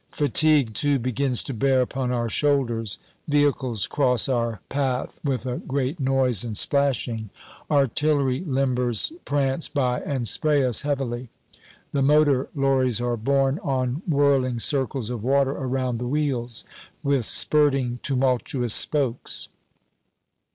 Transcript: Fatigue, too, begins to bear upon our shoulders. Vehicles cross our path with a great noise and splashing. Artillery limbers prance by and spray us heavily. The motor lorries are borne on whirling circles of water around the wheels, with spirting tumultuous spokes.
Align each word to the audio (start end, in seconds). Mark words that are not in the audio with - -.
Fatigue, 0.09 0.73
too, 0.73 0.97
begins 0.97 1.43
to 1.43 1.53
bear 1.53 1.79
upon 1.79 2.11
our 2.11 2.27
shoulders. 2.27 2.97
Vehicles 3.27 3.85
cross 3.85 4.27
our 4.27 4.59
path 4.67 5.19
with 5.23 5.45
a 5.45 5.57
great 5.59 5.99
noise 5.99 6.43
and 6.43 6.57
splashing. 6.57 7.29
Artillery 7.69 8.43
limbers 8.47 9.11
prance 9.25 9.69
by 9.69 9.99
and 9.99 10.27
spray 10.27 10.63
us 10.65 10.81
heavily. 10.81 11.29
The 11.91 12.01
motor 12.01 12.49
lorries 12.55 12.99
are 12.99 13.15
borne 13.15 13.59
on 13.59 14.01
whirling 14.07 14.57
circles 14.59 15.11
of 15.11 15.23
water 15.23 15.51
around 15.51 15.99
the 15.99 16.07
wheels, 16.07 16.63
with 17.03 17.27
spirting 17.27 17.99
tumultuous 18.01 18.73
spokes. 18.73 19.49